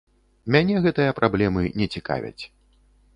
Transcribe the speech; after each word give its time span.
Мяне 0.53 0.79
гэтыя 0.85 1.11
праблемы 1.19 1.61
не 1.83 1.87
цікавяць. 1.99 2.43